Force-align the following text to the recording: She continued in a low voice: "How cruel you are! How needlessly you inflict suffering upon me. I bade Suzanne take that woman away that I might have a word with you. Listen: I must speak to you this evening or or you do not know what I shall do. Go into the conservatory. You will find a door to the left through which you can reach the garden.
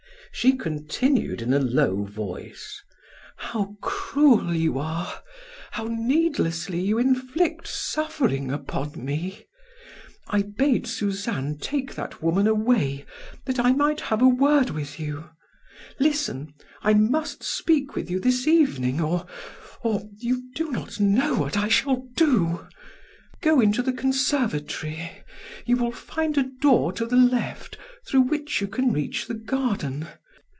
She 0.33 0.53
continued 0.55 1.41
in 1.41 1.53
a 1.53 1.59
low 1.59 2.05
voice: 2.05 2.81
"How 3.35 3.75
cruel 3.81 4.55
you 4.55 4.79
are! 4.79 5.21
How 5.71 5.87
needlessly 5.91 6.79
you 6.79 6.97
inflict 6.97 7.67
suffering 7.67 8.49
upon 8.49 9.03
me. 9.03 9.45
I 10.29 10.43
bade 10.43 10.87
Suzanne 10.87 11.57
take 11.57 11.95
that 11.95 12.23
woman 12.23 12.47
away 12.47 13.05
that 13.45 13.59
I 13.59 13.73
might 13.73 13.99
have 13.99 14.21
a 14.21 14.27
word 14.27 14.69
with 14.69 15.01
you. 15.01 15.29
Listen: 15.99 16.53
I 16.81 16.93
must 16.93 17.43
speak 17.43 17.93
to 17.95 18.01
you 18.01 18.17
this 18.21 18.47
evening 18.47 19.01
or 19.01 19.27
or 19.83 20.09
you 20.15 20.49
do 20.55 20.71
not 20.71 20.97
know 20.97 21.35
what 21.35 21.57
I 21.57 21.67
shall 21.67 22.07
do. 22.15 22.69
Go 23.41 23.59
into 23.59 23.83
the 23.83 23.93
conservatory. 23.93 25.11
You 25.65 25.75
will 25.75 25.91
find 25.91 26.37
a 26.37 26.43
door 26.43 26.93
to 26.93 27.05
the 27.05 27.17
left 27.17 27.77
through 28.07 28.21
which 28.21 28.61
you 28.61 28.67
can 28.67 28.93
reach 28.93 29.27
the 29.27 29.33
garden. 29.35 30.07